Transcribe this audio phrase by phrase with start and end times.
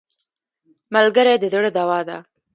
[0.93, 2.17] ملګری د زړه دوا ده